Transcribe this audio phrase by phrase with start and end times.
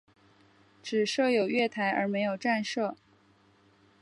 [0.81, 2.95] 只设有月台而没有站舍。